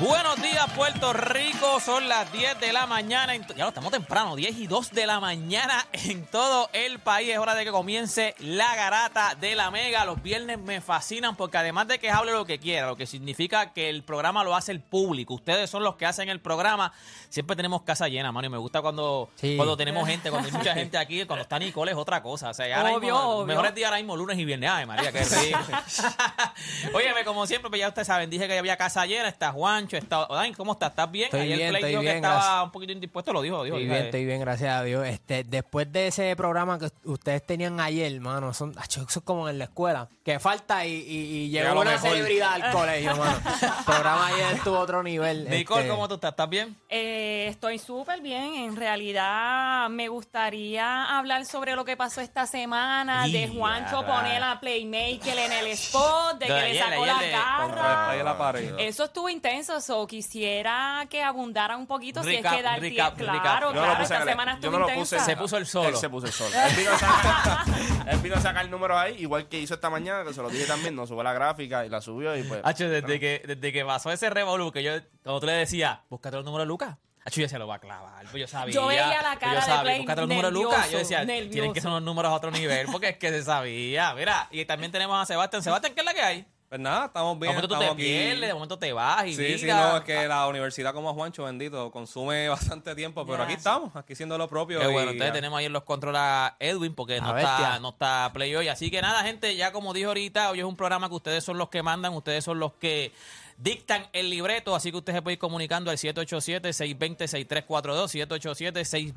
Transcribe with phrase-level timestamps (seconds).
[0.00, 1.80] Buenos días, Puerto Rico.
[1.80, 3.34] Son las 10 de la mañana.
[3.34, 7.30] ya lo estamos temprano, 10 y 2 de la mañana en todo el país.
[7.30, 10.04] Es hora de que comience la garata de la Mega.
[10.04, 13.72] Los viernes me fascinan porque además de que hable lo que quiera, lo que significa
[13.72, 15.34] que el programa lo hace el público.
[15.34, 16.92] Ustedes son los que hacen el programa.
[17.28, 18.46] Siempre tenemos casa llena, mano.
[18.46, 19.56] Y me gusta cuando, Sí.
[19.56, 21.24] cuando tenemos gente, cuando hay mucha gente aquí.
[21.24, 22.50] Cuando está Nicole es otra cosa.
[22.50, 23.46] O sea, ahora Obvio, mismo, obvio.
[23.46, 24.70] mejores días ahora mismo lunes y viernes.
[24.72, 25.58] Ay, María, qué rico.
[26.94, 29.50] Óyeme, como siempre, pues ya ustedes saben, dije que había casa llena, está
[29.88, 30.26] Juancho, está...
[30.34, 30.90] Dani, ¿cómo estás?
[30.90, 31.24] ¿Estás bien?
[31.26, 32.64] Estoy Ayer bien, Play estoy dijo que bien, estaba gracias.
[32.64, 33.76] un poquito indispuesto, lo dijo, dijo.
[33.76, 35.06] Estoy dijo, bien, eh, estoy bien, gracias a Dios.
[35.06, 39.48] Este, después de ese programa que ustedes tenían ayer, mano, son, acho, eso es como
[39.48, 42.10] en la escuela, que falta y, y, y Llega llegó una mejor.
[42.10, 43.38] celebridad al colegio, mano.
[43.78, 45.48] El programa ayer estuvo a otro nivel.
[45.48, 46.30] Nicole, este, ¿cómo tú estás?
[46.30, 46.76] ¿Estás bien?
[46.88, 48.54] Eh, estoy súper bien.
[48.54, 54.16] En realidad, me gustaría hablar sobre lo que pasó esta semana de Juancho rayos.
[54.16, 58.58] poner a Playmaker en el spot, de que De le sacó ayer la garra.
[58.78, 62.80] Eso estuvo intenso, so quisiera que abundara un poquito si Recap, es que da el
[62.80, 63.32] recap, tiempo.
[63.32, 63.42] recap.
[63.42, 65.16] Claro, Yo no lo claro, puse esta el- semana yo estuvo no lo intensa.
[65.16, 65.24] puse.
[65.30, 65.88] Se puso el solo.
[65.88, 66.50] Él se puso el solo.
[66.56, 67.64] Él vino, a sacar,
[68.08, 70.48] él vino a sacar el número ahí, igual que hizo esta mañana, que se lo
[70.50, 72.60] dije también, nos subió la gráfica y la subió y pues...
[72.64, 76.36] Hacho, desde que, desde que pasó ese revolú, que yo, cuando tú le decías, búscate
[76.36, 76.96] el número de Lucas.
[77.24, 78.24] Hacho, ya se lo va a clavar.
[78.30, 78.72] Pues yo sabía.
[78.74, 80.90] Yo veía la pues cara yo de sabía, Play Búscate el número de Lucas.
[80.90, 83.42] Yo nervioso, decía, tienen que ser unos números a otro nivel, porque es que se
[83.42, 84.14] sabía.
[84.14, 85.62] Mira, y también tenemos a Sebastián.
[85.62, 86.46] Sebastián, ¿qué es la que hay?
[86.68, 87.54] Pues nada, estamos De bien.
[87.54, 88.02] momento tú te estamos aquí.
[88.10, 91.44] pierdes, de momento te vas y Sí, sí, no, es que la universidad como Juancho,
[91.44, 94.78] bendito, consume bastante tiempo, pero aquí estamos, aquí siendo lo propio.
[94.80, 97.88] Qué y- bueno, entonces tenemos ahí en los controles a Edwin porque no está, no
[97.90, 98.68] está Play hoy.
[98.68, 101.56] Así que nada, gente, ya como dije ahorita, hoy es un programa que ustedes son
[101.56, 103.12] los que mandan, ustedes son los que
[103.56, 108.08] dictan el libreto, así que usted se puede ir comunicando al 787-620-6342,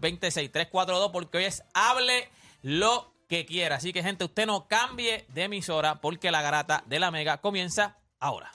[0.01, 2.29] 787-620-6342, porque hoy es hable
[2.61, 3.77] lo que quiera.
[3.77, 7.95] Así que, gente, usted no cambie de emisora porque la garata de la mega comienza
[8.19, 8.51] ahora.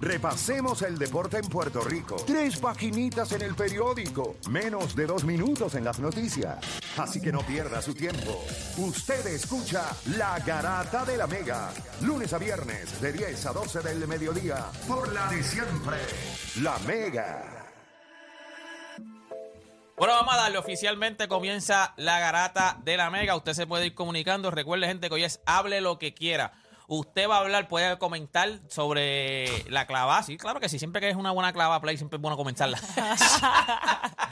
[0.00, 2.14] Repasemos el deporte en Puerto Rico.
[2.24, 4.36] Tres paginitas en el periódico.
[4.48, 6.58] Menos de dos minutos en las noticias.
[6.96, 8.44] Así que no pierda su tiempo.
[8.78, 9.84] Usted escucha
[10.16, 11.72] La Garata de la Mega.
[12.02, 14.66] Lunes a viernes de 10 a 12 del mediodía.
[14.86, 15.96] Por la de siempre.
[16.60, 17.61] La Mega.
[19.96, 20.58] Bueno, vamos a darle.
[20.58, 23.36] Oficialmente comienza la garata de la mega.
[23.36, 24.50] Usted se puede ir comunicando.
[24.50, 26.52] Recuerde, gente, que hoy es hable lo que quiera.
[26.94, 30.22] Usted va a hablar, puede comentar sobre la clava.
[30.22, 30.78] Sí, claro que sí.
[30.78, 32.78] Siempre que es una buena clava play, siempre es bueno comenzarla.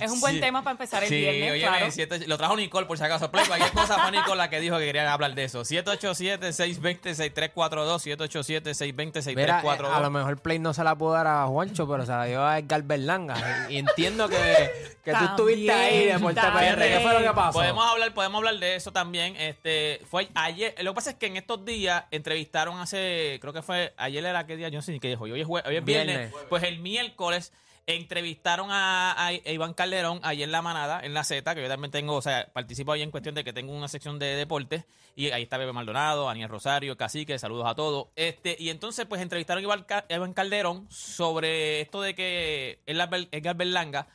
[0.00, 0.40] Es un buen Sí.
[0.40, 1.90] tema para empezar el sí, viernes, oye, claro.
[1.90, 3.30] siete- lo trajo Nicole por si acaso.
[3.30, 5.62] Play, cualquier cosa fue Nicole la que dijo que querían hablar de eso.
[5.62, 9.34] 787-620-6342, 787-620-6342.
[9.36, 12.12] Mira, eh, a lo mejor Play no se la pudo dar a Juancho, pero se
[12.12, 13.66] la dio a Edgar Berlanga.
[13.70, 16.82] Y, y entiendo que, que tú estuviste ahí de Puerto También, PR.
[16.82, 17.52] ¿Qué fue lo que pasó?
[17.58, 19.36] Podemos hablar, podemos hablar de eso también.
[19.36, 20.74] Este, fue ayer.
[20.82, 24.46] Lo que pasa es que en estos días entrevistaron hace, creo que fue ayer era
[24.46, 25.24] qué día, yo no sé ni qué dijo.
[25.24, 26.16] Hoy es, jue- hoy es viernes.
[26.30, 26.34] Viernes.
[26.48, 27.52] Pues el miércoles
[27.86, 31.90] entrevistaron a, a Iván Calderón ayer en la manada, en la Z, que yo también
[31.90, 34.84] tengo, o sea, participo ahí en cuestión de que tengo una sección de deportes.
[35.16, 38.08] Y ahí está Bebe Maldonado, Daniel Rosario, Cacique, saludos a todos.
[38.14, 39.84] Este, y entonces, pues entrevistaron a
[40.14, 44.06] Iván, Calderón sobre esto de que Edgar Berlanga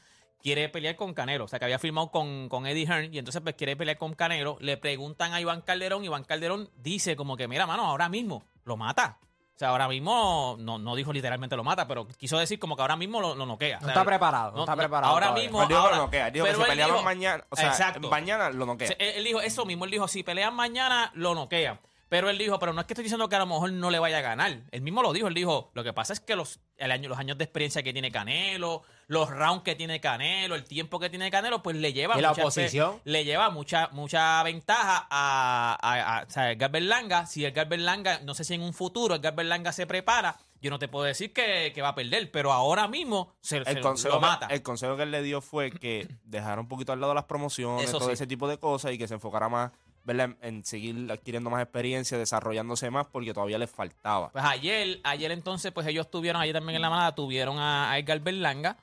[0.43, 1.45] quiere pelear con Canelo.
[1.45, 4.13] O sea, que había firmado con, con Eddie Hearn y entonces pues quiere pelear con
[4.13, 4.57] Canelo.
[4.59, 6.03] Le preguntan a Iván Calderón.
[6.03, 9.17] Iván Calderón dice como que, mira, mano, ahora mismo lo mata.
[9.55, 12.81] O sea, ahora mismo, no, no dijo literalmente lo mata, pero quiso decir como que
[12.81, 13.75] ahora mismo lo, lo noquea.
[13.79, 15.43] No O sea, está preparado, no está preparado Ahora todavía.
[15.43, 15.61] mismo.
[15.61, 17.55] Él dijo que ahora- lo noquea, él dijo que pero si peleaban dijo- mañana, o
[17.55, 18.09] sea, Exacto.
[18.09, 18.89] mañana lo noquea.
[18.97, 21.79] Él dijo eso mismo, él dijo, si pelean mañana, lo noquea.
[22.09, 23.99] Pero él dijo, pero no es que estoy diciendo que a lo mejor no le
[23.99, 24.61] vaya a ganar.
[24.71, 27.17] Él mismo lo dijo, él dijo, lo que pasa es que los, el año, los
[27.19, 31.29] años de experiencia que tiene Canelo, los rounds que tiene Canelo, el tiempo que tiene
[31.31, 32.99] Canelo, pues le lleva ¿Y la mucha oposición?
[33.03, 37.25] le lleva mucha mucha ventaja a, a, a- o sea, Edgar Berlanga.
[37.25, 40.79] Si Edgar Berlanga, no sé si en un futuro Edgar Berlanga se prepara, yo no
[40.79, 44.15] te puedo decir que, que va a perder, pero ahora mismo se, se el consejo,
[44.15, 44.47] lo mata.
[44.47, 47.89] el consejo que él le dio fue que dejara un poquito al lado las promociones,
[47.89, 48.13] Eso todo sí.
[48.13, 49.71] ese tipo de cosas y que se enfocara más
[50.05, 50.31] ¿verdad?
[50.41, 54.31] En, en seguir adquiriendo más experiencia, desarrollándose más porque todavía les faltaba.
[54.33, 57.97] Pues ayer, ayer entonces, pues ellos tuvieron, ayer también en la manada, tuvieron a, a
[57.97, 58.75] Edgar Berlanga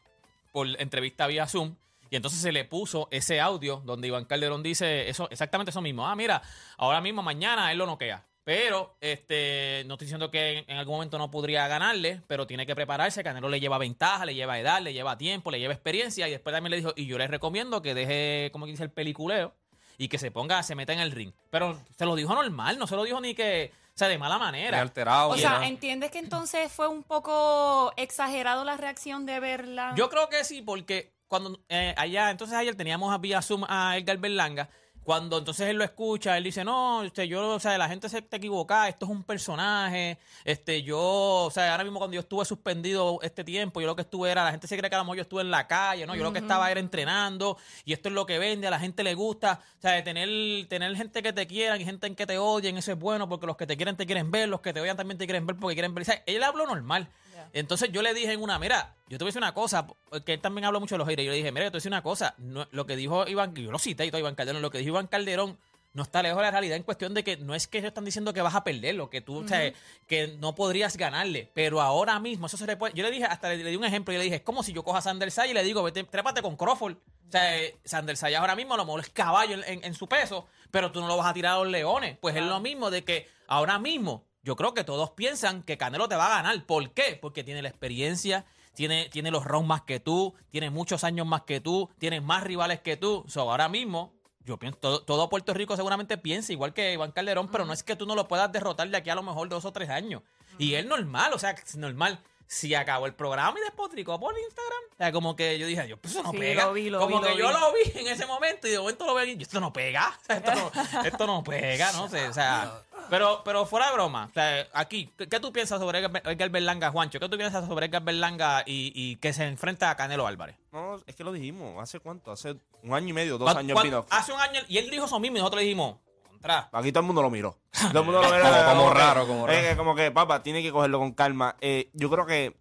[0.50, 1.76] por entrevista vía Zoom.
[2.10, 6.06] Y entonces se le puso ese audio donde Iván Calderón dice eso, exactamente eso mismo.
[6.06, 6.42] Ah, mira,
[6.76, 8.26] ahora mismo, mañana él lo noquea.
[8.42, 12.74] Pero este, no estoy diciendo que en, algún momento no podría ganarle, pero tiene que
[12.74, 13.22] prepararse.
[13.22, 16.26] Canelo le lleva ventaja, le lleva edad, le lleva tiempo, le lleva experiencia.
[16.26, 19.54] Y después también le dijo, y yo le recomiendo que deje, como dice, el peliculeo
[19.98, 21.32] y que se ponga, se meta en el ring.
[21.50, 23.70] Pero se lo dijo normal, no se lo dijo ni que,
[24.00, 24.80] sea, de mala manera.
[24.80, 25.30] alterado.
[25.30, 25.66] O sea.
[25.66, 29.94] ¿entiendes que entonces fue un poco exagerado la reacción de verla?
[29.96, 33.96] Yo creo que sí, porque cuando eh, allá, entonces ayer teníamos a vía Zoom a
[33.96, 34.68] Edgar Berlanga
[35.04, 38.22] cuando entonces él lo escucha, él dice, no, este, yo, o sea, la gente se
[38.22, 42.44] te equivoca, esto es un personaje, este, yo, o sea, ahora mismo cuando yo estuve
[42.44, 45.04] suspendido este tiempo, yo lo que estuve era, la gente se cree que a lo
[45.04, 46.14] mejor yo estuve en la calle, ¿no?
[46.14, 49.02] Yo lo que estaba era entrenando, y esto es lo que vende, a la gente
[49.02, 52.26] le gusta, o sea, de tener, tener gente que te quieran y gente en que
[52.26, 54.72] te odien, eso es bueno, porque los que te quieren te quieren ver, los que
[54.72, 57.08] te odian también te quieren ver porque quieren ver, o sea, él habló normal.
[57.52, 59.86] Entonces yo le dije en una, mira, yo te voy a decir una cosa,
[60.24, 61.24] que él también habla mucho de los aires.
[61.24, 63.26] Yo le dije, mira, yo te voy a decir una cosa, no- lo que dijo
[63.28, 65.58] Iván, yo lo cité y todo Iván Calderón, lo que dijo Iván Calderón
[65.92, 68.04] no está lejos de la realidad en cuestión de que no es que ellos están
[68.04, 69.72] diciendo que vas a perder, lo que tú, o sea,
[70.06, 72.94] que no podrías ganarle, pero ahora mismo eso se le puede.
[72.94, 74.72] Yo le dije, hasta le, le di un ejemplo, yo le dije, es como si
[74.72, 76.92] yo coja a Sander Say y le digo, vete, trépate con Crawford.
[76.92, 79.94] O sea, eh, Sander Say ahora mismo a lo mejor es caballo en, en- en
[79.94, 82.16] su peso, pero tú no lo vas a tirar a los leones.
[82.20, 86.08] Pues es lo mismo de que ahora mismo yo creo que todos piensan que Canelo
[86.08, 86.64] te va a ganar.
[86.66, 87.18] ¿Por qué?
[87.20, 91.42] Porque tiene la experiencia, tiene, tiene los rounds más que tú, tiene muchos años más
[91.42, 93.24] que tú, tiene más rivales que tú.
[93.28, 94.12] So, ahora mismo,
[94.44, 97.82] yo pienso, todo, todo Puerto Rico seguramente piensa igual que Iván Calderón, pero no es
[97.82, 100.22] que tú no lo puedas derrotar de aquí a lo mejor dos o tres años.
[100.58, 102.20] Y él normal, o sea, es normal.
[102.46, 105.96] Si acabó el programa y despotricó por Instagram, o sea, como que yo dije, yo,
[105.98, 106.64] pues eso no Sí, pega.
[106.64, 107.54] lo vi, lo como vi, que lo yo vi.
[107.54, 110.12] lo vi en ese momento y de momento lo veo y yo, esto no pega.
[110.20, 112.82] O sea, esto, no, esto no pega, no sé, o sea.
[113.10, 116.90] Pero, pero fuera de broma, o sea, aquí, ¿qué, qué tú piensas sobre Edgar Berlanga,
[116.90, 117.18] Juancho?
[117.20, 120.56] ¿Qué tú piensas sobre Edgar Berlanga y, y que se enfrenta a Canelo Álvarez?
[120.72, 121.82] No, es que lo dijimos.
[121.82, 122.30] ¿Hace cuánto?
[122.32, 124.06] Hace un año y medio, dos ¿Cuán- años vino.
[124.10, 125.96] Hace un año, y él dijo eso mismo y nosotros le dijimos,
[126.28, 126.68] contra.
[126.72, 127.56] Aquí todo el mundo lo miró.
[127.92, 128.42] Todo el mundo lo miró.
[128.42, 129.68] Como- raro, como es raro.
[129.68, 131.56] que como que, papá, tiene que cogerlo con calma.
[131.60, 132.56] Eh, yo creo que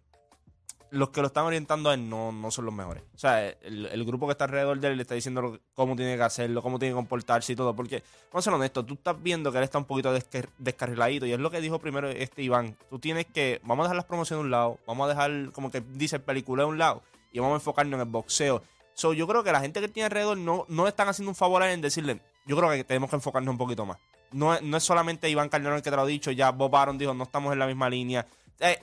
[0.90, 3.02] los que lo están orientando a él no, no son los mejores.
[3.14, 6.16] O sea, el, el grupo que está alrededor de él le está diciendo cómo tiene
[6.16, 7.74] que hacerlo, cómo tiene que comportarse y todo.
[7.74, 10.12] Porque, vamos a ser honestos, tú estás viendo que él está un poquito
[10.58, 11.26] descarriladito.
[11.26, 12.76] Y es lo que dijo primero este Iván.
[12.88, 15.70] Tú tienes que, vamos a dejar las promociones de un lado, vamos a dejar, como
[15.70, 17.02] que dice, el película de un lado.
[17.32, 18.62] Y vamos a enfocarnos en el boxeo.
[18.94, 21.62] So, yo creo que la gente que tiene alrededor no, no están haciendo un favor
[21.62, 23.98] a en decirle, yo creo que tenemos que enfocarnos un poquito más.
[24.32, 26.98] No, no es solamente Iván Calderón el que te lo ha dicho, ya Bob Aaron
[26.98, 28.26] dijo, no estamos en la misma línea.
[28.58, 28.78] Eh,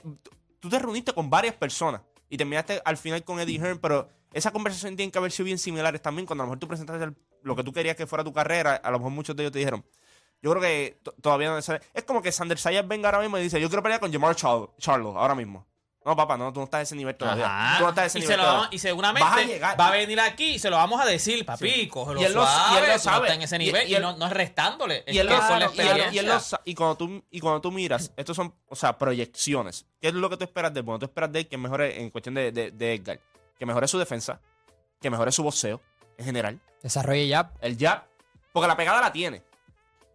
[0.60, 4.50] tú- te reuniste con varias personas y terminaste al final con Eddie Hearn, pero esa
[4.50, 6.26] conversación tiene que haber sido bien similares también.
[6.26, 8.90] Cuando a lo mejor tú presentaste lo que tú querías que fuera tu carrera, a
[8.90, 9.84] lo mejor muchos de ellos te dijeron,
[10.42, 11.68] yo creo que to- todavía no es...
[11.68, 14.34] Es como que Sander Sayas venga ahora mismo y dice, yo quiero pelear con Jamar
[14.36, 15.66] Charlo, Charlo ahora mismo.
[16.08, 17.44] No, papá, no, tú no estás a ese nivel todavía.
[17.44, 17.76] Ajá.
[17.78, 18.60] Tú no estás a ese y, nivel se lo todavía.
[18.62, 19.78] vamos- y seguramente a llegar.
[19.80, 22.42] va a venir aquí y se lo vamos a decir, papi, cógelo Y él lo-
[22.44, 23.32] y él lo no sabe.
[23.34, 25.04] en ese nivel y, y él- no, no es restándole.
[25.06, 26.40] Y él lo y él- lo
[26.76, 29.84] cuando tú y cuando tú miras, estos son, o sea, proyecciones.
[30.00, 30.84] ¿Qué es lo que tú esperas de él?
[30.86, 33.20] Bueno, tú esperas de él que mejore en cuestión de, de, de Edgar,
[33.58, 34.40] que mejore su defensa,
[35.00, 35.80] que mejore su boxeo
[36.16, 37.52] en general, Desarrolle ya.
[37.60, 38.04] el jab,
[38.52, 39.42] porque la pegada la tiene.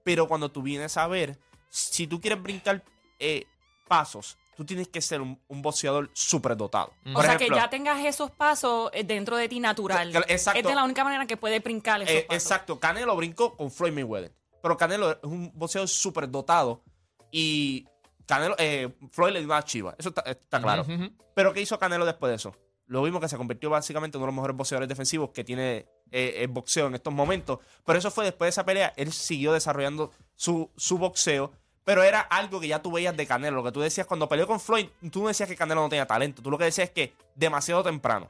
[0.03, 1.37] Pero cuando tú vienes a ver,
[1.69, 2.83] si tú quieres brincar
[3.19, 3.45] eh,
[3.87, 6.93] pasos, tú tienes que ser un, un boxeador superdotado.
[7.03, 7.11] Mm.
[7.11, 10.15] O Por sea, ejemplo, que ya tengas esos pasos eh, dentro de ti natural.
[10.27, 10.59] Exacto.
[10.59, 12.43] Es de la única manera que puede brincar esos Eh, pasos.
[12.43, 14.33] exacto, Canelo brincó con Floyd Mayweather.
[14.61, 16.83] Pero Canelo es un boxeador súper dotado.
[17.31, 17.85] Y
[18.25, 19.95] Canelo, eh, Floyd le dio una chiva.
[19.97, 20.85] Eso está, está claro.
[21.33, 22.55] Pero ¿qué hizo Canelo después de eso?
[22.85, 25.87] Lo vimos que se convirtió básicamente en uno de los mejores boxeadores defensivos que tiene
[26.11, 27.59] eh, el boxeo en estos momentos.
[27.85, 28.93] Pero eso fue después de esa pelea.
[28.97, 31.51] Él siguió desarrollando su, su boxeo.
[31.85, 33.57] Pero era algo que ya tú veías de Canelo.
[33.57, 36.05] Lo que tú decías cuando peleó con Floyd, tú no decías que Canelo no tenía
[36.05, 36.41] talento.
[36.41, 38.29] Tú lo que decías es que demasiado temprano.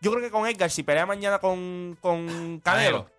[0.00, 2.26] Yo creo que con Edgar, si pelea mañana con, con
[2.64, 3.10] Canelo, Canelo.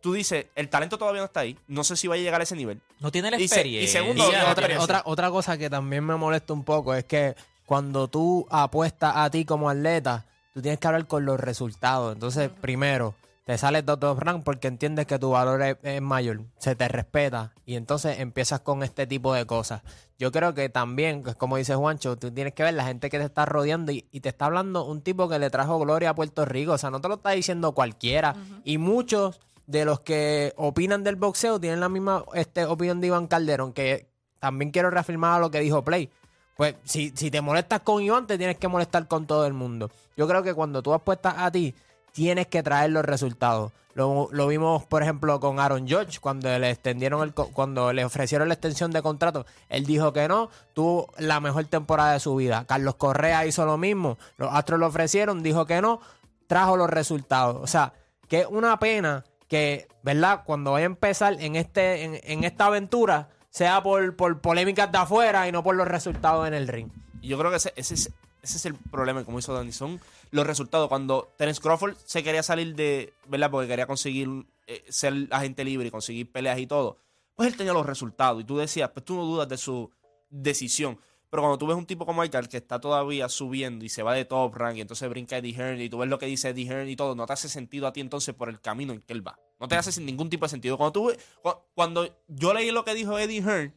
[0.00, 1.58] tú dices, el talento todavía no está ahí.
[1.66, 2.80] No sé si va a llegar a ese nivel.
[2.98, 4.00] No tiene la Y se- y experiencia.
[4.00, 4.84] segundo, Y no tiene otra, experiencia.
[4.84, 7.34] otra, otra cosa que también me molesta un poco es que
[7.66, 12.12] cuando tú apuestas a ti como atleta, tú tienes que hablar con los resultados.
[12.14, 13.14] Entonces, primero,
[13.50, 17.52] te sales top rank porque entiendes que tu valor es, es mayor, se te respeta
[17.66, 19.82] y entonces empiezas con este tipo de cosas.
[20.20, 23.18] Yo creo que también, pues, como dice Juancho, tú tienes que ver la gente que
[23.18, 26.14] te está rodeando y, y te está hablando un tipo que le trajo gloria a
[26.14, 26.74] Puerto Rico.
[26.74, 28.36] O sea, no te lo está diciendo cualquiera.
[28.62, 33.26] Y muchos de los que opinan del boxeo tienen la misma este, opinión de Iván
[33.26, 34.06] Calderón, que
[34.38, 36.08] también quiero reafirmar a lo que dijo Play.
[36.56, 39.90] Pues si, si te molestas con Iván, te tienes que molestar con todo el mundo.
[40.16, 41.74] Yo creo que cuando tú apuestas a ti,
[42.12, 43.72] tienes que traer los resultados.
[43.94, 48.54] Lo, vimos, por ejemplo, con Aaron George, cuando le extendieron el, cuando le ofrecieron la
[48.54, 52.64] extensión de contrato, él dijo que no, tuvo la mejor temporada de su vida.
[52.66, 56.00] Carlos Correa hizo lo mismo, los Astros lo ofrecieron, dijo que no,
[56.46, 57.58] trajo los resultados.
[57.60, 57.92] O sea,
[58.28, 60.42] que es una pena que, ¿verdad?
[60.46, 65.48] Cuando vaya a empezar en este, en, esta aventura, sea por, por polémicas de afuera
[65.48, 66.88] y no por los resultados en el ring.
[67.20, 68.10] Yo creo que ese, ese es,
[68.42, 70.88] ese es el problema, como hizo Danny, son los resultados.
[70.88, 73.50] Cuando Terence Crawford se quería salir de, ¿verdad?
[73.50, 74.28] Porque quería conseguir
[74.66, 76.96] eh, ser agente libre y conseguir peleas y todo,
[77.36, 78.40] pues él tenía los resultados.
[78.40, 79.90] Y tú decías, pues tú no dudas de su
[80.30, 80.98] decisión.
[81.30, 84.14] Pero cuando tú ves un tipo como Edgar que está todavía subiendo y se va
[84.14, 86.66] de top rank y entonces brinca Eddie Hearn y tú ves lo que dice Eddie
[86.66, 89.12] Hearn y todo, no te hace sentido a ti entonces por el camino en que
[89.12, 89.38] él va.
[89.60, 90.76] No te hace sin ningún tipo de sentido.
[90.76, 93.72] Cuando, tú, cu- cuando yo leí lo que dijo Eddie Hearn,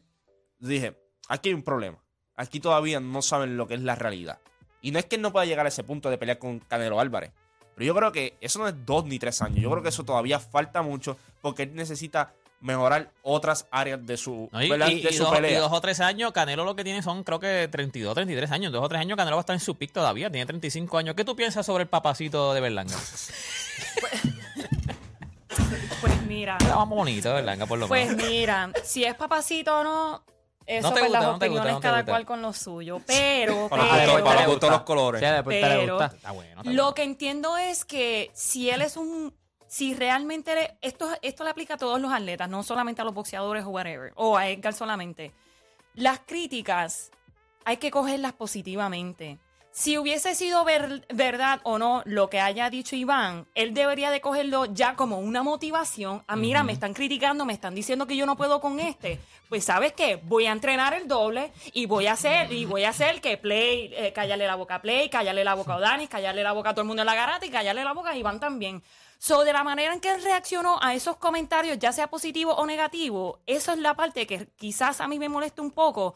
[0.58, 2.02] dije, aquí hay un problema.
[2.34, 4.40] Aquí todavía no saben lo que es la realidad.
[4.84, 7.00] Y no es que él no pueda llegar a ese punto de pelear con Canelo
[7.00, 7.32] Álvarez.
[7.74, 9.58] Pero yo creo que eso no es dos ni tres años.
[9.60, 14.48] Yo creo que eso todavía falta mucho porque él necesita mejorar otras áreas de su,
[14.52, 15.60] No, y, de y su dos, y pelea.
[15.60, 18.72] dos o tres años, Canelo lo que tiene son creo que 32, 33 años.
[18.72, 20.30] Dos o tres años, Canelo va a estar en su pick todavía.
[20.30, 21.14] Tiene 35 años.
[21.14, 22.96] ¿Qué tú piensas sobre el papacito de Berlanga?
[26.00, 28.26] Pues mira, Era más bonito Berlanga, por lo pues menos.
[28.26, 30.24] mira, si es papacito o no,
[30.66, 32.12] eso No te pues gusta, las no te gusta, opiniones no te cada gusta.
[32.12, 33.00] cual con lo suyo.
[33.06, 35.20] Pero, Para los A pero- gustos- para gustos los colores.
[35.20, 36.16] Sí, le Pero- gusta.
[36.16, 36.50] Está bueno.
[36.60, 36.94] está Lo bueno.
[36.94, 39.34] que entiendo es que si él es un.
[39.66, 40.54] Si realmente.
[40.54, 43.68] le- esto, esto le aplica a todos los atletas, no solamente a los boxeadores o
[43.70, 44.12] whatever.
[44.16, 45.32] O a Edgar solamente.
[45.94, 47.10] Las críticas
[47.64, 49.38] hay que cogerlas positivamente.
[49.76, 54.20] Si hubiese sido ver- verdad o no lo que haya dicho Iván, él debería de
[54.20, 56.22] cogerlo ya como una motivación.
[56.28, 59.18] Ah, mira, me están criticando, me están diciendo que yo no puedo con este.
[59.48, 62.90] Pues sabes qué, voy a entrenar el doble y voy a hacer y voy a
[62.90, 66.44] hacer que Play, eh, callarle la boca a Play, callarle la boca a Odanis, callarle
[66.44, 68.38] la boca a todo el mundo en la garata y callarle la boca a Iván
[68.38, 68.80] también.
[69.18, 72.64] So, de la manera en que él reaccionó a esos comentarios, ya sea positivo o
[72.64, 76.14] negativo, eso es la parte que quizás a mí me molesta un poco,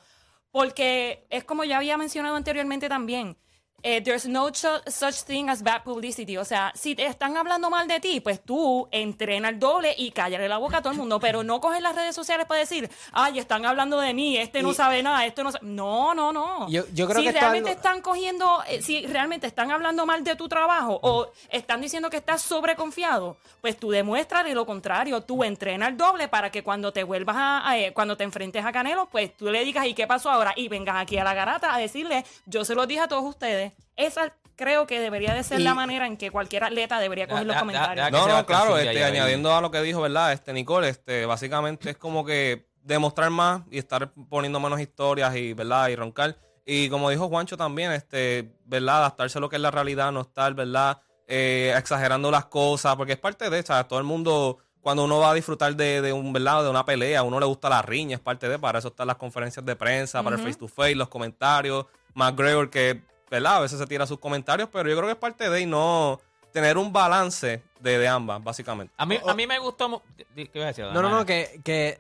[0.53, 3.37] porque es como ya había mencionado anteriormente también.
[3.83, 6.37] Eh, there's no such thing as bad publicity.
[6.37, 10.11] O sea, si te están hablando mal de ti, pues tú entrena el doble y
[10.11, 11.21] cállale la boca a todo el mundo.
[11.21, 14.71] Pero no coges las redes sociales para decir, ay, están hablando de mí, este no
[14.73, 15.65] Y- sabe nada, esto no sabe.
[15.67, 16.69] No, no, no.
[16.69, 20.35] Yo- yo creo si que realmente están cogiendo, eh, si realmente están hablando mal de
[20.35, 25.21] tu trabajo o están diciendo que estás sobreconfiado, pues tú demuéstrale lo contrario.
[25.23, 28.65] Tú entrena el doble para que cuando te vuelvas a, a, eh, cuando te enfrentes
[28.65, 30.53] a Canelo, pues tú le digas, ¿y qué pasó ahora?
[30.57, 33.68] Y vengas aquí a la garata a decirle, yo se lo dije a todos ustedes.
[33.97, 37.47] Esa creo que debería de ser Y- la manera en que cualquier atleta debería coger
[37.47, 37.97] los Ya, ya, comentarios.
[38.07, 40.33] ya, que No, no, claro, este, añadiendo a lo que dijo, ¿verdad?
[40.33, 45.53] Este Nicole, este, básicamente es como que demostrar más y estar poniendo menos historias y,
[45.53, 45.89] ¿verdad?
[45.89, 46.37] Y roncar.
[46.67, 48.99] Y como dijo Juancho también, este, ¿verdad?
[48.99, 51.01] Adaptarse a lo que es la realidad, no estar, ¿verdad?
[51.27, 53.87] Eh, exagerando las cosas, porque es parte de, ¿sabes?
[53.87, 56.65] Todo el mundo, cuando uno va a disfrutar de, de un, ¿verdad?
[56.65, 59.07] De una pelea, a uno le gusta la riña, es parte de, para eso están
[59.07, 63.57] las conferencias de prensa, para el face to face, los comentarios, McGregor que, ¿verdad?
[63.57, 66.21] A veces se tira sus comentarios, pero yo creo que es parte de y no
[66.53, 68.93] tener un balance de, de ambas, básicamente.
[68.97, 70.03] A mí, a mí me gustó.
[70.35, 70.85] ¿Qué ibas a decir?
[70.87, 71.99] No, no, no, que, que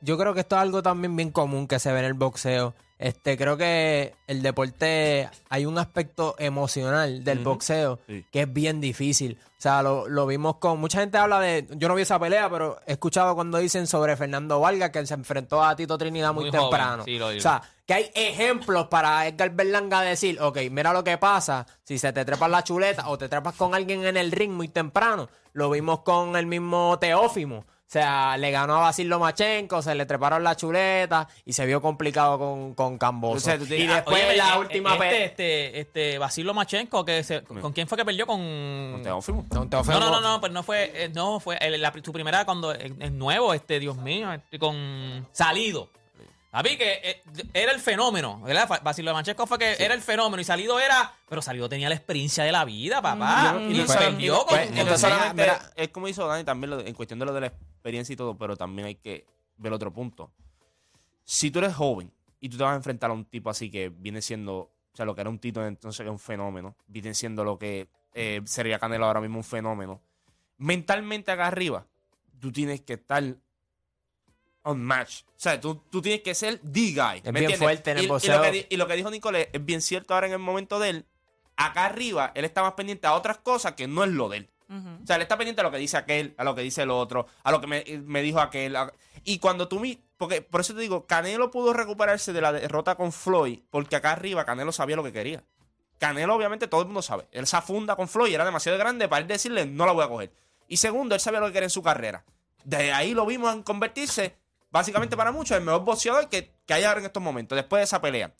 [0.00, 2.74] yo creo que esto es algo también bien común que se ve en el boxeo.
[3.00, 8.26] Este, creo que el deporte, hay un aspecto emocional del boxeo Sí.
[8.30, 9.38] que es bien difícil.
[9.42, 10.78] O sea, lo, lo vimos con.
[10.78, 11.66] Mucha gente habla de.
[11.76, 15.06] Yo no vi esa pelea, pero he escuchado cuando dicen sobre Fernando Vargas que él
[15.06, 17.04] se enfrentó a Tito Trinidad muy, temprano.
[17.04, 21.66] sí, o sea, que hay ejemplos para Edgar Berlanga decir, ok, mira lo que pasa
[21.84, 24.68] si se te trepas la chuleta o te trepas con alguien en el ring muy
[24.68, 25.28] temprano.
[25.54, 27.64] Lo vimos con el mismo Teófimo.
[27.90, 31.82] O sea, le ganó a Basil Lomachenko, se le treparon la chuleta y se vio
[31.82, 33.36] complicado con, con Camboso.
[33.38, 37.04] O sea, tú y tienes- después la eh, última este, pe- este, este, Basilo Machenko,
[37.04, 38.28] que se- ¿con quién fue que perdió?
[38.28, 38.38] Con.
[38.92, 39.44] Con Teófimo.
[39.48, 39.98] Con Teófimo.
[39.98, 42.70] No, no, no, no, pues no fue, eh, no, fue el- la- su primera cuando
[42.72, 45.90] es es nuevo, este, Dios mío, este, con Salido.
[46.50, 47.22] Papi, que eh,
[47.54, 48.68] era el fenómeno, ¿verdad?
[48.82, 52.42] Basilio Manchesco fue que era el fenómeno y Salido era, pero Salido tenía la experiencia
[52.42, 53.52] de la vida, papá.
[53.52, 53.70] Mm.
[53.70, 56.88] y lo Pues, perdió con, pues, con- mira- es como hizo Dani también lo de-
[56.88, 59.26] en cuestión de lo de la experiencia y todo, pero también hay que
[59.58, 60.32] ver otro punto.
[61.24, 63.88] Si tú eres joven y tú te vas a enfrentar a un tipo así que
[63.88, 67.14] viene siendo, o sea, lo que era un Tito entonces que es un fenómeno, viene
[67.14, 70.00] siendo lo que eh, sería Canelo ahora mismo un fenómeno.
[70.58, 71.86] Mentalmente acá arriba,
[72.40, 73.22] tú tienes que estar
[74.62, 75.22] on match.
[75.22, 77.18] O sea, tú, tú tienes que ser the guy.
[77.18, 77.58] Es ¿me bien entiendes?
[77.58, 79.80] fuerte en el Y- y, lo que, di- y lo que dijo Nicole es bien
[79.82, 81.06] cierto ahora en el momento de él.
[81.56, 84.50] Acá arriba, él está más pendiente a otras cosas que no es lo de él.
[84.72, 86.90] O sea, él está pendiente a lo que dice aquel, a lo que dice el
[86.90, 88.76] otro, a lo que me, me dijo aquel.
[88.76, 88.92] a-
[89.24, 90.00] y cuando tú mi.
[90.16, 94.12] Porque por eso te digo, Canelo pudo recuperarse de la derrota con Floyd, porque acá
[94.12, 95.42] arriba Canelo sabía lo que quería.
[95.98, 97.26] Canelo, obviamente, todo el mundo sabe.
[97.32, 100.08] Él esa funda con Floyd era demasiado grande para él decirle, no la voy a
[100.08, 100.32] coger.
[100.68, 102.24] Y segundo, él sabía lo que quería en su carrera.
[102.64, 104.36] De ahí lo vimos en convertirse,
[104.70, 107.84] básicamente para muchos, el mejor boxeador que, que hay ahora en estos momentos, después de
[107.84, 108.34] esa pelea.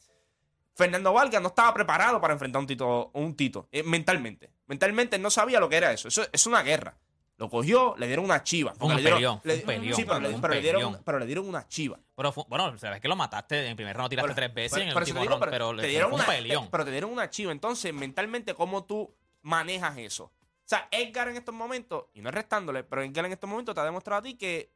[0.75, 4.51] Fernando Vargas no estaba preparado para enfrentar a un Tito, un tito eh, mentalmente.
[4.67, 6.09] Mentalmente no sabía lo que era eso.
[6.09, 6.97] Eso es una guerra.
[7.37, 8.73] Lo cogió, le dieron una chiva.
[8.81, 11.03] Un le dieron- peleón, le- un peleón, sí, pero, le, un pero le dieron, peleón.
[11.05, 11.99] pero le dieron una chiva.
[12.15, 14.89] pero fue- bueno, sabes que lo mataste en el primer round, tiraste tres veces en
[14.89, 16.65] el último te digo, round, pero, te le dieron un una, peleón.
[16.65, 17.53] te- pero te dieron una chiva.
[17.53, 20.25] Entonces, mentalmente, ¿cómo tú manejas eso?
[20.25, 20.33] O
[20.71, 23.81] sea, Edgar en estos momentos, y no es restándole, pero Edgar en estos momentos te
[23.81, 24.71] ha demostrado a ti que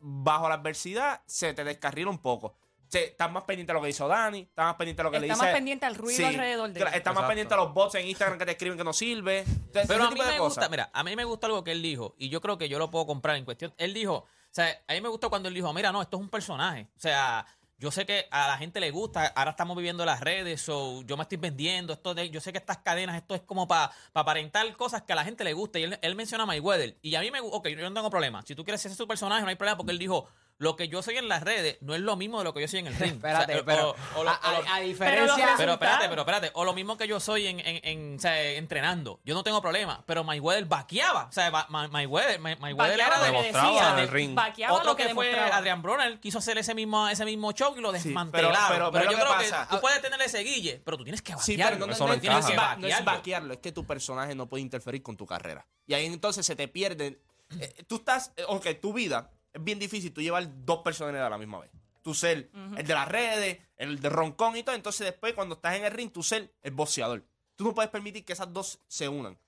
[0.00, 2.46] bajo la adversidad se te descarrila un poco.
[2.48, 2.56] O
[2.96, 5.18] se- estás más pendiente a lo que hizo Dani, estás más pendiente a lo que
[5.20, 5.46] le Está dice.
[5.46, 6.86] más pendiente al ruido alrededor de él.
[6.86, 7.26] Estás más Exacto.
[7.28, 9.40] pendiente a los bots en Instagram que te escriben que no sirve.
[9.40, 10.38] Entonces, Pero a mí me cosas.
[10.40, 12.78] gusta, mira, a mí me gusta algo que él dijo y yo creo que yo
[12.78, 13.74] lo puedo comprar en cuestión.
[13.78, 16.22] Él dijo, o sea, a mí me gustó cuando él dijo, mira, no, esto es
[16.22, 16.88] un personaje.
[16.96, 17.44] O sea,
[17.78, 21.16] yo sé que a la gente le gusta, ahora estamos viviendo las redes, so, yo
[21.16, 24.76] me estoy vendiendo, esto de, yo sé que estas cadenas, esto es como para aparentar
[24.76, 25.78] cosas que a la gente le gusta.
[25.78, 26.96] Y él, él menciona a Mayweather.
[27.02, 28.42] Y a mí me gusta, ok, yo no tengo problema.
[28.42, 31.02] Si tú quieres ser su personaje, no hay problema porque él dijo, lo que yo
[31.02, 32.94] soy en las redes no es lo mismo de lo que yo soy en el
[32.98, 33.14] ring.
[33.16, 35.34] Espérate, O sea, pero o- o lo- a, diferencia...
[35.36, 36.50] Pero pero espérate, pero espérate.
[36.54, 39.20] O lo mismo que yo soy en, en, en, o sea, entrenando.
[39.24, 40.02] Yo no tengo problema.
[40.06, 41.24] Pero Mayweather vaqueaba.
[41.24, 44.38] O sea, Ma- Ma- Mayweather, Ma- Mayweather Vaqueaba era de demostraba decía, en el ring.
[44.70, 45.56] otro lo que, fue demostraba.
[45.56, 48.56] Adrian Broner quiso hacer ese mismo, ese mismo show y lo Sí, desmantelaron.
[48.68, 49.66] pero- pero, pero- pero yo ¿qué creo pasa?
[49.68, 51.76] que tú puedes tener ese guille, pero tú tienes que Sí, vaquearlo.
[51.78, 52.48] pero no, Eso no- no no tienes encaja.
[52.48, 53.12] que es va- no es vaquearlo.
[53.18, 55.66] vaquearlo, es que tu personaje no puede interferir con tu carrera.
[55.86, 57.18] Y ahí entonces se te pierden.
[57.60, 61.30] eh, tú estás, eh, ok, tu vida es bien difícil tú llevar dos personajes a
[61.30, 61.70] la misma vez.
[62.02, 64.74] Tu ser el de las redes, el de roncón y todo.
[64.74, 67.24] Entonces después cuando estás en el ring, tu ser el boxeador.
[67.56, 69.38] Tú no puedes permitir que esas dos se unan.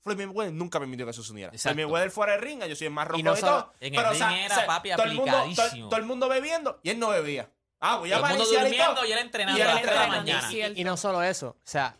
[0.00, 1.50] Floyd Mayweather nunca permitió que eso se uniera.
[1.52, 1.74] Exacto.
[1.74, 3.72] Floyd Mayweather fuera del ring, yo soy el más roncón y, no solo- todo.
[3.80, 6.90] en el pero, ring era, papi, todo el mundo, todo, todo el mundo bebiendo y
[6.90, 7.50] él no bebía.
[7.80, 9.82] Ah, voy a Todo el mundo y durmiendo y él entrenando Y él a las
[9.82, 10.32] tres de la entrenando.
[10.48, 10.66] mañana.
[10.68, 11.96] Él- Y no solo eso, o sea,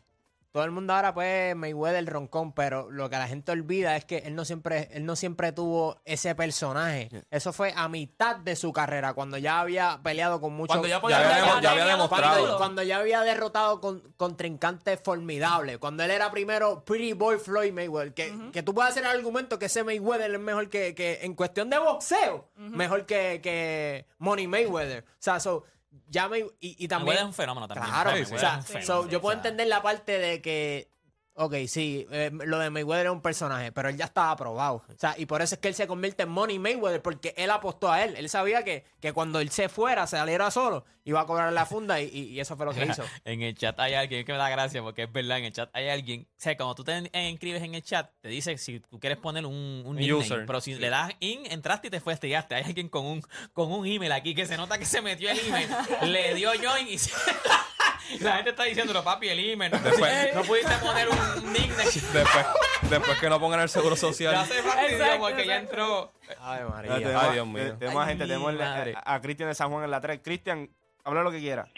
[0.56, 4.06] todo el mundo ahora pues Mayweather el roncón, pero lo que la gente olvida es
[4.06, 7.10] que él no siempre, él no siempre tuvo ese personaje.
[7.30, 10.74] Eso fue a mitad de su carrera, cuando ya había peleado con muchos.
[10.78, 12.56] Cuando ya Ya podía había, ya había demostrado.
[12.56, 15.76] cuando ya había derrotado con contrincantes formidables.
[15.76, 18.14] Cuando él era primero Pretty Boy Floyd Mayweather.
[18.14, 21.34] Que, que tú puedes hacer el argumento que ese Mayweather es mejor que, que en
[21.34, 25.04] cuestión de boxeo, mejor que, que Money Mayweather.
[25.04, 25.64] O sea, so,
[26.08, 27.18] ya May- y, y también.
[27.18, 27.88] Es un fenómeno también.
[27.90, 30.92] Claro, Mayweather o sea, un so, yo puedo entender la parte de que,
[31.36, 34.76] ok, sí, eh, lo de Mayweather es un personaje, pero él ya estaba aprobado.
[34.88, 37.50] O sea, y por eso es que él se convierte en Money Mayweather, porque él
[37.50, 38.14] apostó a él.
[38.16, 41.66] Él sabía que, que cuando él se fuera, se saliera solo, iba a cobrar la
[41.66, 43.04] funda y, y- eso fue lo que hizo.
[43.24, 45.68] En el chat hay alguien que me da gracia porque es verdad, en el chat
[45.72, 48.80] hay alguien, o sea, cuando tú te en- inscribes en el chat, te dice si
[48.80, 50.46] tú quieres poner un, un nickname, user.
[50.46, 53.70] pero si le das in, entraste y te fuiste, ya Hay alguien con un, con
[53.70, 55.68] un email aquí que se nota que se metió el email,
[56.12, 57.12] le dio join y se-
[58.20, 61.84] la gente está diciéndolo, papi, el email, no, Después- no pudiste poner un nickname.
[61.84, 62.46] Después,
[62.90, 64.32] después que no pongan el seguro social.
[64.34, 65.70] Ya se fastidió Exacto, porque ya exacto.
[65.70, 66.12] entró.
[66.40, 66.94] Ay, Ya María.
[66.96, 67.62] tenemos, Ay, Dios mío.
[67.64, 68.94] te- tenemos Ay, gente, tenemos madre.
[68.96, 70.20] a, a Cristian de San Juan en la 3.
[70.22, 70.70] Cristian,
[71.04, 71.68] habla lo que quiera.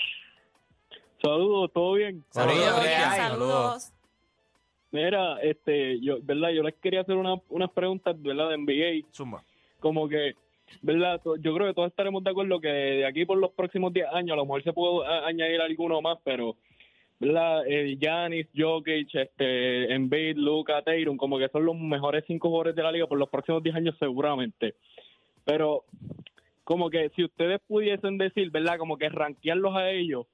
[1.20, 2.24] Saludos, ¿todo bien?
[2.30, 2.80] Saludos.
[2.80, 3.16] Cristian.
[3.16, 3.92] Saludos.
[4.90, 6.50] Mira, este, yo, ¿verdad?
[6.50, 8.48] Yo les quería hacer una- unas preguntas, ¿verdad?
[8.50, 9.06] De NBA.
[9.12, 9.42] Zumba.
[9.80, 10.34] Como que,
[10.83, 11.20] ¿verdad?
[11.40, 14.33] Yo creo que todos estaremos de acuerdo que de aquí por los próximos 10 años,
[14.33, 16.57] a lo mejor se puede añadir alguno más, pero,
[17.18, 17.64] ¿verdad?
[17.66, 22.83] Eh, Giannis, Jokic, este, Embiid, Luka, Tatum, como que son los mejores cinco jugadores de
[22.83, 24.74] la liga por los próximos 10 años seguramente.
[25.44, 25.85] Pero,
[26.64, 28.78] como que si ustedes pudiesen decir, ¿verdad?
[28.78, 30.26] Como que rankearlos a ellos,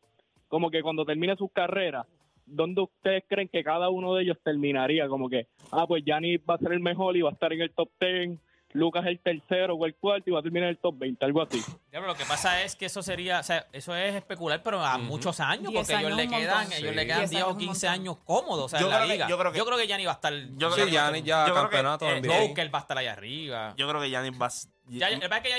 [0.49, 2.07] como que cuando termine sus carreras,
[2.47, 5.09] ¿dónde ustedes creen que cada uno de ellos terminaría?
[5.09, 7.61] Como que, ah, pues Giannis va a ser el mejor y va a estar en
[7.61, 8.39] el top 10,
[8.75, 11.41] Lucas el tercero o el cuarto y va a terminar en el top 20, algo
[11.43, 11.61] así.
[11.61, 14.85] Ya, pero lo que pasa es que eso sería, o sea, eso es especular, pero
[14.85, 16.73] a muchos años, porque ellos años le un quedan, montón.
[16.73, 16.97] ellos Sí.
[16.97, 18.01] le quedan Diez 10 años o un 15 montón.
[18.03, 19.29] años cómodos, o sea, Yo en la creo que- liga.
[19.29, 20.33] yo creo que- ya ni va a estar.
[20.35, 22.23] Yo Sí, creo que- Giannis ya yo creo que, campeonato eh.
[22.49, 23.75] Joker va a estar allá arriba.
[23.77, 24.47] Yo creo que Giannis va...
[24.47, 24.51] a-
[24.89, 25.51] Ya, el verdad que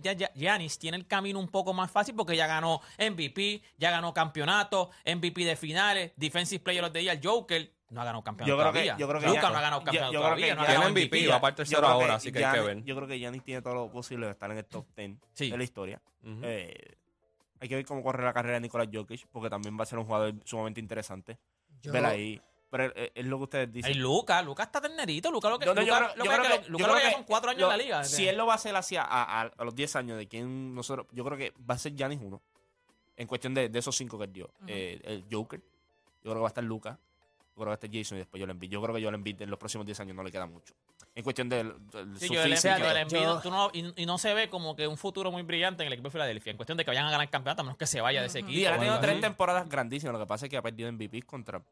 [0.00, 3.90] ya- ya- Giannis tiene el camino un poco más fácil porque ya ganó MVP, ya
[3.90, 8.48] ganó campeonato, MVP de finales, Defensive Player of the Year, Joker no ha ganado campeonato
[8.48, 8.96] Yo creo que- todavía.
[8.98, 10.54] yo creo que ya- no ha ganado yo- campeonato yo creo que todavía.
[10.54, 11.38] no ha ya- ganado Tiene MVP, ya.
[11.38, 12.84] va creo que ahora, así que hay que ver.
[12.84, 15.50] Yo creo que Giannis tiene todo lo posible de estar en el top 10 Sí.
[15.50, 16.00] de la historia.
[16.24, 16.96] Eh,
[17.60, 19.98] hay que ver cómo corre la carrera de Nicolás Jokic, porque también va a ser
[19.98, 21.38] un jugador sumamente interesante.
[21.82, 22.40] Yo- Ver ahí.
[22.70, 23.98] Pero eh, es lo que ustedes Ay, dicen.
[24.00, 25.28] Luca, Luca está ternerito.
[25.32, 27.50] Luca lo que, No, yo creo que- que- yo lo creo que que son cuatro
[27.50, 28.04] años lo- en la liga.
[28.04, 30.72] Si él lo va a hacer hacia a, a- a los 10 años de quien
[30.72, 32.40] nosotros, yo creo que va a ser Giannis uno.
[33.16, 34.50] En cuestión de, de esos cinco que él dio.
[34.68, 35.58] Eh, el Joker.
[35.60, 35.64] Yo
[36.22, 36.98] creo que va a estar Luca.
[37.60, 38.70] Yo creo que estar Jason y después Joel Embiid.
[38.70, 40.72] Yo creo que Joel Embiid en los próximos 10 años no le queda mucho.
[41.14, 41.74] En cuestión del,
[42.16, 44.86] Sí, su Joel Joel Embiid, yo- tú no- y, y no se ve como que
[44.86, 46.50] un futuro muy brillante en el equipo de Filadelfia.
[46.52, 48.28] En cuestión de que vayan a ganar el campeonato, a menos que se vaya de
[48.28, 48.52] ese equipo.
[48.58, 50.14] Y él ha tenido tres temporadas grandísimas.
[50.14, 51.62] Lo que pasa es que ha perdido MVP contra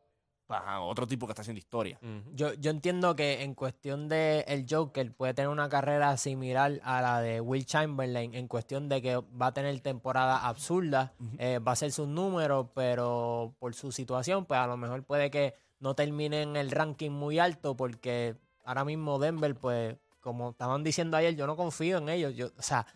[0.50, 1.98] ajá, otro tipo que está haciendo historia.
[2.00, 2.30] Ujú.
[2.34, 7.02] Yo, yo entiendo que en cuestión de el Joker puede tener una carrera similar a
[7.02, 11.72] la de Will Chamberlain en cuestión de que va a tener temporada absurda, eh, va
[11.72, 15.94] a ser su número, pero por su situación, pues a lo mejor puede que no
[15.94, 21.34] termine en el ranking muy alto porque ahora mismo Denver, pues como estaban diciendo ayer,
[21.36, 22.34] yo no confío en ellos.
[22.34, 22.86] Yo, o sea,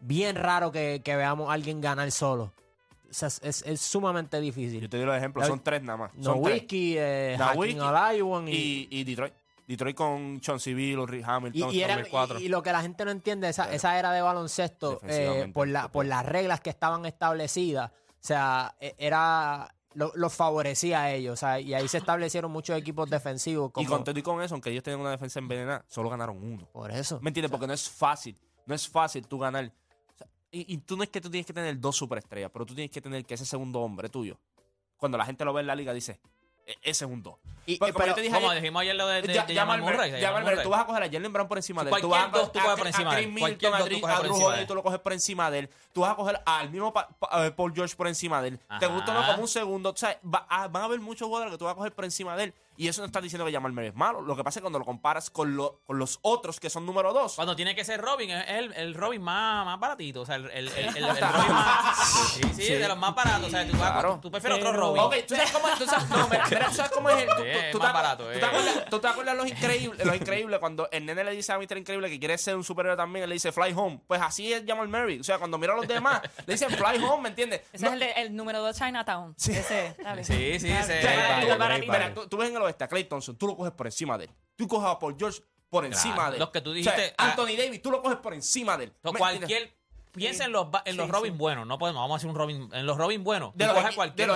[0.00, 2.52] bien raro que, que veamos a alguien ganar solo.
[3.08, 4.80] O sea, es, es- es sumamente difícil.
[4.80, 5.46] Yo te doy los ejemplos.
[5.46, 6.14] Son tres nada más.
[6.14, 6.38] No Son.
[6.40, 9.32] Whisky, eh, Olajuwon y, Y, y Detroit.
[9.66, 12.40] Detroit con Chauncey Billups, Rick Hamilton, Y, y era- 2004.
[12.40, 15.68] y- y lo que la gente no entiende, esa, esa era de baloncesto, eh, por,
[15.68, 18.94] la, por las reglas que estaban establecidas, o sea, e-
[19.94, 23.70] era lo- los favorecía a ellos, o sea, y ahí se establecieron muchos equipos defensivos.
[23.72, 26.36] Como, Y con todo y con eso, aunque ellos tenían una defensa envenenada, solo ganaron
[26.42, 26.66] uno.
[26.72, 27.18] por eso.
[27.22, 27.50] ¿Me entiendes?
[27.50, 28.36] Porque no es fácil.
[28.66, 29.66] No es fácil tú ganar.
[29.66, 32.64] O sea, y, y tú no es que tú tienes que tener dos superestrellas, pero
[32.66, 34.38] tú tienes que tener que ese segundo hombre tuyo.
[34.96, 36.20] Cuando la gente lo ve en la liga, dice,
[36.66, 37.36] "E- ese es un dos.
[37.64, 39.54] Y- como yo pero- te dije Como ayer, dijimos ayer lo de, de, Ya- de
[39.54, 40.64] Jamal Murray, Jamal Jamal Murray, Murray.
[40.64, 41.90] Tú vas a coger a Jalen Brown por encima de él.
[41.90, 43.38] Cualquier tú vas a tú a- coges por encima de él.
[43.38, 44.66] Cualquier dos tú Drew- coges a por Drew encima de Holiday, él.
[44.66, 45.70] tú lo coges por encima de él.
[45.92, 46.92] Tú vas a coger al mismo
[47.32, 48.60] eh, Paul George por encima de él.
[48.80, 49.90] Te gusta no como un segundo.
[49.90, 52.04] O sea, va- a- van a haber muchos jugadores que tú vas a coger por
[52.04, 52.54] encima de él.
[52.74, 54.22] Y eso no está diciendo que Jamal Murray es malo.
[54.22, 57.12] Lo que pasa es cuando lo comparas con, lo- con los otros que son número
[57.12, 57.34] dos.
[57.34, 60.22] Cuando tiene que ser Robin, es el, el Robin más, más baratito.
[60.22, 62.08] O sea, el, el, el, Robin más.
[62.32, 63.48] Sí, sí, de los más baratos.
[63.48, 64.18] O sea, tú, vas a- Claro.
[64.22, 65.02] tú prefieres otro Robin.
[65.02, 67.28] Ok, tú sabes cómo, tú sabes, no, mira, mira, tú sabes cómo es el.
[67.51, 68.38] Tú es te más acu- barato, ¿tú eh.
[68.38, 71.58] te acuerdas, tú te acuerdas los increíbles, los increíbles cuando el nene le dice a
[71.58, 71.78] Mr.
[71.78, 74.00] Increíble que quiere ser un superhéroe también, él le dice fly home.
[74.06, 75.20] Pues así es Jamal Murray.
[75.20, 77.62] O sea, cuando mira a los demás, le dicen fly home, ¿me entiendes?
[77.72, 79.34] Ese No- es el, de- el número 2 Chinatown.
[79.36, 79.74] Sí, sí,
[81.58, 81.92] baratito.
[81.92, 84.16] mira, tú, tú ves en el oeste a Clay Thompson, tú lo coges por encima
[84.18, 84.30] de él.
[84.56, 86.40] Tú coges a Paul George por encima de él.
[86.40, 88.84] los que tú O sea, dijiste, ah, Anthony Davis, tú lo coges por encima de
[88.84, 88.92] él.
[89.02, 89.74] No, ¿Me cualquier.
[90.12, 91.38] Piensa en los, ba- en los Robin sí.
[91.38, 91.66] buenos.
[91.66, 92.68] No podemos, vamos a hacer un Robin.
[92.72, 93.56] En los Robin buenos.
[93.56, 93.76] De los,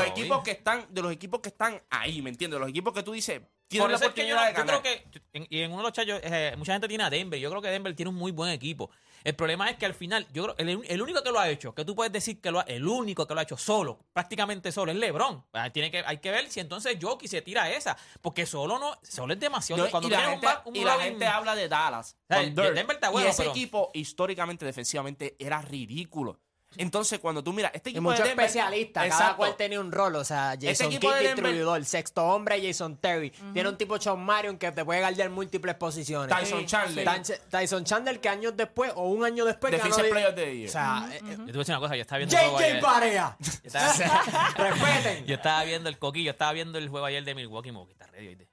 [0.02, 2.58] de equipos que están, de los equipos que están ahí, ¿me entiendes?
[2.58, 5.46] Los equipos que tú dices, tienen Por la que yo, oportunidad de yo creo que,
[5.50, 7.38] y en uno de los chats, yo, eh, mucha gente tiene a Denver.
[7.38, 8.90] Yo creo que Denver tiene un muy buen equipo.
[9.24, 11.74] El problema es que al final, yo creo, el, el único que lo ha hecho,
[11.74, 14.70] que tú puedes decir que lo ha, el único que lo ha hecho solo, prácticamente
[14.70, 15.44] solo, es LeBron.
[15.52, 18.96] Ah, Tiene que, hay que ver si entonces Jokic se tira esa, porque solo no,
[19.02, 19.90] solo es demasiado.
[19.90, 22.16] Cuando y la, un gente, ba- un y la Robin- gente habla de Dallas.
[22.30, 26.38] O sea, con Denver está y bueno, ese pero- equipo, históricamente, defensivamente, era ridículo.
[26.78, 28.46] Entonces, cuando tú miras, este Y equipo muchos de Denver.
[28.46, 30.16] especialistas, cada cual tenía un rol.
[30.16, 33.30] O sea, Jason equipo Kidd, de Denver- distribuidor, sexto hombre, Jason Terry.
[33.52, 36.36] Tiene un tipo Sean Marion que te puede guardar múltiples posiciones.
[36.36, 37.06] Tyson Sí, Chandler.
[37.06, 40.68] Tyson- Tyson Chandler, que años después o un año después ganó Defensive de- Player Year.
[40.68, 43.36] O sea, eh, eh, Yo te voy a decir una cosa, yo estaba viendo JJ.
[43.40, 45.26] Yo estaba- Respeten.
[45.26, 47.70] Yo estaba viendo el coquillo, estaba viendo el juego ayer de Milwaukee.
[47.70, 48.48] Milwaukee está ready, ¿oíste?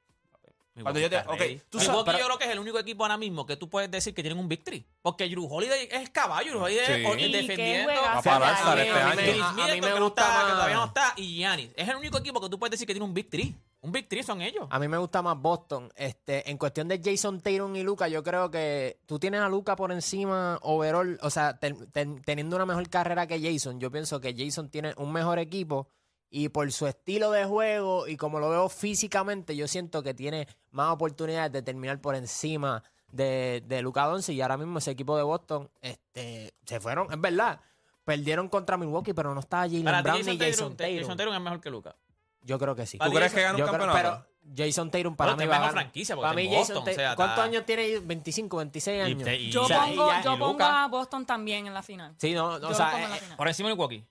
[0.73, 1.55] Cuando Milwaukee yo te- está ok, ready.
[1.69, 3.69] tú Milwaukee sabes- pero- yo creo que es el único equipo ahora mismo que tú
[3.69, 4.83] puedes decir que tienen un victory.
[5.03, 6.49] Porque Drew Holiday es el caballo.
[6.51, 6.91] Drew Holiday Sí.
[6.91, 7.91] es defendiendo.
[7.93, 9.15] Va a parar este a mí año.
[9.15, 10.85] me- Chris a- a mí Middleton, me que no gusta está, que más- todavía no
[10.85, 11.13] está.
[11.17, 11.69] Y Giannis.
[11.75, 13.55] Es el único equipo que tú puedes decir que tiene un victory.
[13.81, 14.65] Un victory son ellos.
[14.69, 15.91] A mí me gusta más Boston.
[15.95, 19.75] Este, en cuestión de Jason Tatum y Luca, yo creo que tú tienes a Luca
[19.75, 23.79] por encima overall, o sea, ten- ten- teniendo una mejor carrera que Jason.
[23.81, 25.87] Yo pienso que Jason tiene un mejor equipo
[26.35, 30.47] y por su estilo de juego y como lo veo físicamente, yo siento que tiene
[30.71, 35.15] más oportunidades de terminar por encima de, de Luca Doncic y ahora mismo ese equipo
[35.15, 37.61] de Boston este, se fueron, es verdad.
[38.03, 40.97] Perdieron contra Milwaukee, pero no estaba Jalen Para Brown Jason ni Jason Tatum.
[40.99, 41.95] Jason Tatum es mejor que Luca.
[42.41, 42.97] Yo creo que sí.
[42.97, 44.25] ¿Tú crees que gana un Yo creo- campeonato?
[44.43, 45.73] pero Jason Tatum para Bueno, mí va a ganar.
[45.73, 47.99] franquicia, porque Para mí Jason o sea, ¿Cuántos está- años tiene?
[47.99, 49.29] 25, 26 Y- años.
[49.39, 52.15] y- Yo O sea, pongo, y yo y pongo a Boston también en la final.
[52.17, 53.37] Sí, no, no, Yo o sea, pongo en la eh, final.
[53.37, 54.03] Por encima de Milwaukee.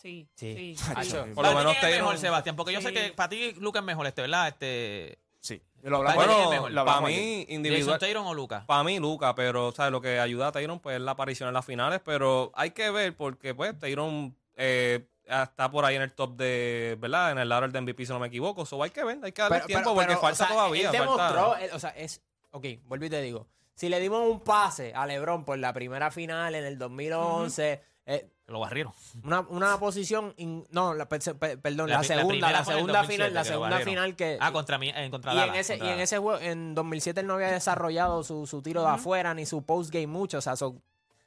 [0.00, 0.74] Sí, Sí.
[0.76, 0.84] sí.
[0.96, 3.80] Hacho, Por lo menos ¿quién es mejor, Sebastián, porque yo sé que para ti Luca
[3.80, 4.48] es mejor este, ¿verdad?
[4.48, 5.62] Este, Sí.
[5.82, 6.48] Lo hablamos Para ti, ayer.
[6.48, 6.74] ¿quién es Bueno?
[6.74, 7.14] Lo para mí.
[7.14, 8.16] Jason individual.
[8.26, 8.64] O Luca.
[8.66, 9.92] Para mí, Luca, pero ¿sabes?
[9.92, 12.90] lo que ayuda a Tyron pues es la aparición en las finales, pero hay que
[12.90, 17.30] ver porque pues Tyron eh, está por ahí en el top de, ¿verdad?
[17.32, 19.42] En el ladder de MVP si no me equivoco, so hay que ver, hay que
[19.42, 20.90] darle pero- tiempo pero- porque pero, falta o sea, todavía.
[20.90, 22.20] Él falta- demostró, él- o sea, es.
[22.50, 23.46] Ok, vuelvo y te digo.
[23.74, 27.80] Si le dimos un pase a LeBron por la primera final en el 2011,
[28.10, 28.92] eh, Lo barrieron.
[29.22, 30.32] una, una posición.
[30.38, 32.78] in- no, la, pe- pe- perdón, La la, pri- la segunda, primera la fue en
[32.78, 33.92] el segunda 2007 final, la que lo segunda barrieron.
[33.94, 34.38] final que.
[34.40, 36.74] Ah, contra mí, eh, contra y en Dallas, ese, y contra en ese juego, en
[36.74, 40.38] 2007 él no había desarrollado su, su tiro de afuera ni su post game mucho.
[40.38, 40.80] O sea, so-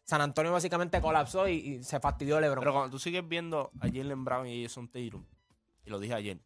[0.03, 2.59] San Antonio básicamente colapsó y, y se fastidió LeBron.
[2.61, 5.23] Pero cuando tú sigues viendo a Jalen Brown y Jason Tatum,
[5.85, 6.39] y lo dije ayer,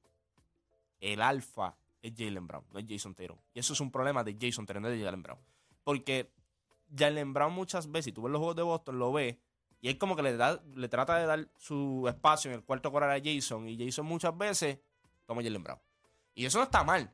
[0.99, 3.37] el alfa es Jalen Brown, no es Jason Tatum.
[3.53, 5.39] Y eso es un problema de Jason Tatum, no de Jalen Brown.
[5.83, 6.31] Porque
[6.95, 9.37] Jalen Brown muchas veces, si tú ves los juegos de Boston, lo ves,
[9.85, 12.91] y él como que le, da, le trata de dar su espacio en el cuarto
[12.91, 14.79] coral a Jason, y Jason muchas veces
[15.27, 15.79] toma Jalen Brown.
[16.33, 17.11] Y eso no está mal.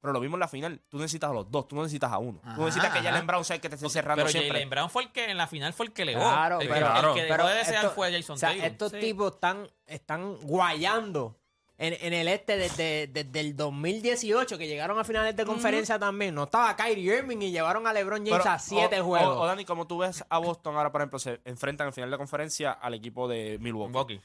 [0.00, 0.80] Pero lo vimos en la final.
[0.88, 2.40] Tú necesitas a los dos, tú no necesitas a uno.
[2.42, 3.00] Ajá, tú necesitas que.
[3.02, 4.52] Jalen Brown sea el que te esté cerrando Pero siempre.
[4.52, 6.20] Jalen Brown fue el que en la final fue el que legó.
[6.20, 8.38] Claro, el, que- pero- el claro, que pero dejó de desear esto- fue Jason O
[8.38, 9.00] sea, estos Sí.
[9.00, 11.36] tipos están, están guayando
[11.78, 16.34] en, en el este desde, desde el 2018, que llegaron a finales de conferencia también.
[16.34, 19.36] No estaba Kyrie Irving y llevaron a LeBron James Pero, a siete o- juegos.
[19.36, 22.10] O, o, Dani, como tú ves a Boston ahora, por ejemplo, se enfrentan en final
[22.10, 23.88] de conferencia al equipo de Milwaukee.
[23.92, 24.20] Milwaukee.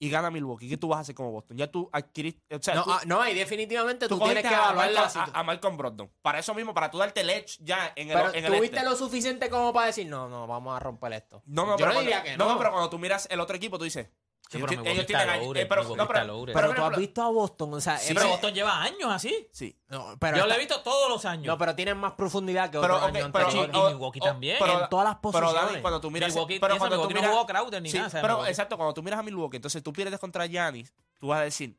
[0.00, 0.68] Y gana Milwaukee.
[0.68, 1.56] ¿Qué tú vas a hacer como Boston?
[1.56, 2.54] Ya tú adquiriste.
[2.54, 5.00] O sea, no, tú, ah, no, y definitivamente tú, tú tienes que a, evaluar la
[5.00, 5.36] Malcolm, situación.
[5.36, 6.10] a, a Malcolm Brogdon.
[6.22, 8.76] Para eso mismo, para tú darte el edge ya en el, Pero en el tuviste
[8.76, 8.88] este.
[8.88, 11.42] lo suficiente como para decir, no, no, vamos a romper esto.
[11.46, 12.58] No, no, Yo pero no cuando, diría que no, no.
[12.58, 14.08] pero cuando tú miras el otro equipo, tú dices,
[14.50, 16.44] Sí, pero ellos tienen años- eh, pero- no, pero-.
[16.46, 19.46] Pero, Pero, tú has visto a Boston, o sea, Sí, pero Boston lleva años así.
[19.52, 19.76] Sí.
[19.88, 21.46] no, pero Yo está- lo he visto todos los años.
[21.46, 23.76] No, pero tienen más profundidad que Pero, otros ok, años pero, anteriores.
[23.76, 24.56] y o- Milwaukee también.
[24.58, 25.70] pero- En todas las Pero posiciones.
[25.70, 28.20] Dani, cuando tú miras, Milwaukee, pero cuando tú no miras, jugó Crowder ni Sí, nada.
[28.22, 31.42] pero exacto, cuando tú miras a Milwaukee, entonces tú pierdes contra Giannis, tú vas a
[31.44, 31.78] decir,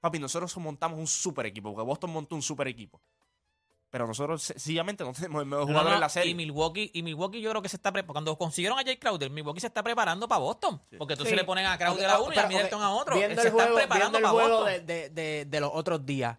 [0.00, 3.00] papi, nosotros montamos un super equipo, porque Boston montó un super equipo.
[3.90, 6.34] Pero nosotros sencillamente no tenemos el mejor jugador no, en la Y serie.
[6.34, 8.12] Milwaukee, y Milwaukee yo creo que se está preparando.
[8.12, 10.80] Cuando consiguieron a Jay Crowder, Milwaukee se está preparando para Boston.
[10.96, 11.36] Porque entonces Sí.
[11.36, 13.16] le ponen a Crowder a uno y a Middleton a otro.
[13.16, 14.86] Viendo se el están juego, preparando viendo el para juego Boston.
[14.86, 16.38] de, de, de, de los otros días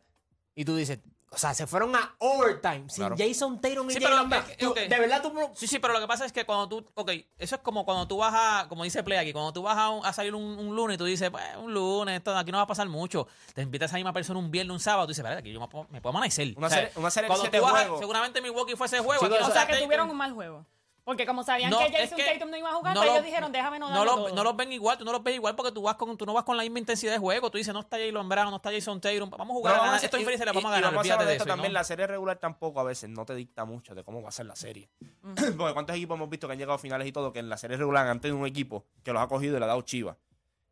[0.55, 0.99] y tú dices,
[1.33, 3.15] o sea, se fueron a overtime sin Claro.
[3.17, 4.43] Jason Tatum y Sí, Jalen Brown.
[4.75, 5.33] De verdad tú...
[5.55, 8.05] Sí, sí, pero lo que pasa es que cuando tú, ok, eso es como cuando
[8.07, 10.43] tú vas a, como dice Play aquí, cuando tú vas a, un- a salir un,
[10.43, 13.27] un lunes y tú dices, pues, un lunes, esto, aquí no va a pasar mucho.
[13.53, 15.59] Te invitas a esa misma persona un viernes, un sábado, tú dices, vale, aquí yo
[15.61, 16.53] me puedo, me puedo amanecer.
[16.57, 19.21] Una O sea, serie- una serie de cuando tú vas seguramente Milwaukee fue ese juego.
[19.23, 20.65] Chicos, aquí no O sea, que tuvieron un mal juego.
[21.03, 23.07] Porque como sabían No, que es Jason que Tatum no iba a jugar, no pues
[23.09, 24.35] lo- ellos dijeron, déjame no no, lo- todo.
[24.35, 26.33] no los ven igual, tú no los ves igual porque tú vas con, tú no
[26.33, 27.49] vas con la misma intensidad de juego.
[27.49, 29.85] Tú dices, no está Jalen Brown, no está Jason Tatum, vamos a jugar, Pero a
[29.85, 30.83] ganar vamos a- esto y- y le y- vamos a y ganar.
[30.83, 31.47] vamos a Olvídate hablar de de esto eso.
[31.53, 31.79] también, ¿no?
[31.79, 34.45] la serie regular tampoco a veces no te dicta mucho de cómo va a ser
[34.45, 34.89] la serie.
[35.57, 37.57] Porque cuántos equipos hemos visto que han llegado a finales y todo, que en la
[37.57, 40.17] serie regular han tenido un equipo que los ha cogido y le ha dado chiva.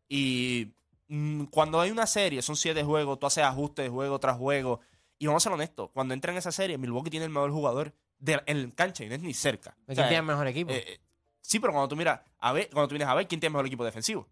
[0.08, 0.74] Y
[1.08, 4.80] mm, cuando hay una serie, son siete juegos, tú haces ajustes de juego tras juego.
[5.18, 7.94] Y vamos a ser honestos, cuando entra en esa serie, Milwaukee tiene el mejor jugador
[8.20, 9.72] de, en el cancha y no es ni cerca.
[9.82, 10.72] O ¿Quién sea, tiene el mejor equipo?
[10.72, 11.00] eh, eh,
[11.42, 13.54] sí, pero cuando tú miras a ver, cuando tú vienes a ver quién tiene el
[13.54, 14.28] mejor equipo defensivo.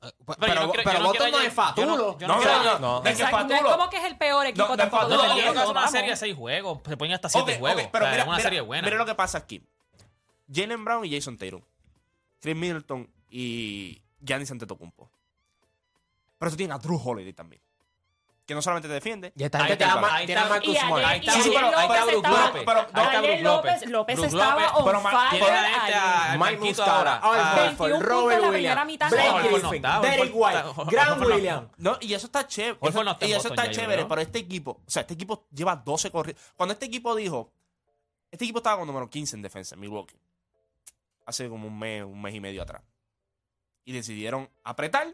[0.00, 2.18] pero yo no pero quiero- yo no quiero no es Jay- yo no- Fatulo.
[2.18, 3.02] yo no No, no, a no, Jay- no.
[3.02, 3.08] no,
[3.56, 6.16] Es como que es el peor equipo No, no, tampoco Fatulo- No, una serie de
[6.16, 6.80] seis juegos.
[6.86, 7.82] Se ponen hasta siete juegos.
[7.92, 8.82] pero O sea, mira, es una mira- serie buena.
[8.84, 9.64] mira lo que pasa aquí.
[10.52, 11.62] Jalen Brown y Jason Tatum.
[12.40, 15.08] Chris Middleton y Giannis Antetokounmpo.
[16.38, 17.61] Pero eso tiene a Drew Holiday también.
[18.52, 19.32] Que no solamente te defiende.
[19.34, 20.46] Y esta Ahí gente está, ahí está.
[20.46, 21.04] Marcus Smart.
[21.06, 23.42] Ahí está, ayer sí, pero ahí está López pero- está López.
[23.42, 25.96] López, López estaba on fire este, a- ayer.
[26.32, 27.16] al Mike Muscala, ahora.
[27.16, 29.10] Al Ah, Horford, 21 puntos Robert en la Williams.
[29.10, 31.34] Blake Griffin, está, Derek White, está- Grant no está.
[31.34, 31.68] Williams.
[31.78, 32.78] No, y eso está chévere.
[32.82, 36.38] Está y eso está chévere, pero este equipo, o sea, este equipo lleva 12 corridas.
[36.54, 37.50] Cuando este equipo dijo,
[38.30, 40.18] este equipo estaba con número 15 en defensa en Milwaukee.
[41.24, 42.82] Hace como un mes, un mes y medio atrás.
[43.86, 45.06] Y decidieron apretar,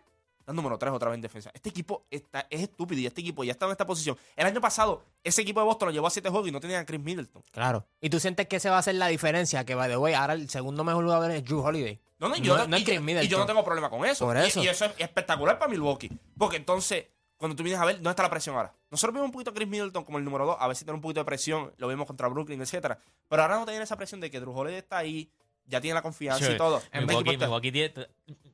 [0.53, 1.51] número 3 otra vez en defensa.
[1.55, 4.17] Este equipo está, es estúpido y este equipo ya está en esta posición.
[4.37, 6.83] El año pasado, ese equipo de Boston lo llevó a 7 juegos y no tenían
[6.83, 7.43] a Chris Middleton.
[7.51, 7.87] Claro.
[8.01, 10.35] Y tú sientes que ese va a ser la diferencia, que by the way, ahora
[10.35, 12.01] el segundo mejor jugador es Drew Holiday.
[12.19, 13.29] No, no, yo, No- no, no es y, Chris yo- y Middleton.
[13.31, 14.25] yo no tengo problema con eso.
[14.27, 14.63] Por eso.
[14.63, 16.11] Y, eso es espectacular para Milwaukee.
[16.37, 17.07] Porque entonces,
[17.37, 18.75] cuando tú vienes a ver, ¿dónde está la presión ahora?
[18.91, 20.97] Nosotros vimos un poquito a Chris Middleton como el número 2, a ver si tiene
[20.97, 22.99] un poquito de presión, lo vimos contra Brooklyn, etcétera.
[23.29, 25.31] Pero ahora no tienen esa presión de que Drew Holiday está ahí,
[25.67, 26.53] ya tiene la confianza Sí.
[26.53, 26.83] y todo.
[26.91, 28.09] El Milwaukee, está- Milwaukee tiene-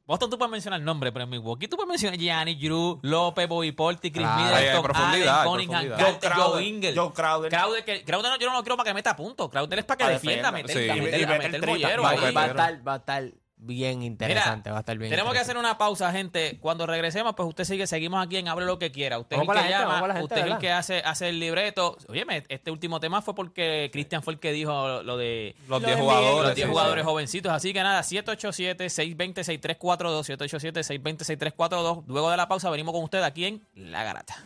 [0.07, 3.49] Boston tú puedes mencionar el nombre, pero en Milwaukee tú puedes mencionar Gianni, Drew, López,
[3.49, 4.45] Bobby Porti, Chris Claro.
[4.45, 5.87] Middleton, Allen, Cunningham.
[5.89, 6.95] Joe Carter, Crowder, Joe Ingles.
[6.95, 7.51] Joe Crowder.
[7.51, 9.49] Crowder, que, Crowder no, yo no lo quiero para que meta puntos.
[9.49, 10.91] Crowder es para que defienda, meter, sí.
[10.91, 12.35] a Y- meter, y a mete meter el bollero Va, ahí.
[12.35, 13.25] va a estar, va a estar
[13.65, 16.59] bien interesante, va a estar bien Tenemos que hacer una pausa, gente.
[16.61, 19.19] Cuando regresemos, pues usted sigue, seguimos aquí en Hable lo que quiera.
[19.19, 21.97] Usted es el que gente, llama, gente, usted es el que hace, hace el libreto.
[22.09, 25.87] Oye, este último tema fue porque Cristian fue el que dijo lo de Los Lo
[25.87, 26.47] 10 de jugadores.
[26.49, 27.09] los 10 sí, jugadores sí.
[27.09, 27.53] jovencitos.
[27.53, 32.05] Así que nada, 787-620-6342, 787-620-6342.
[32.07, 34.37] Luego de la pausa venimos con usted aquí en La Garata.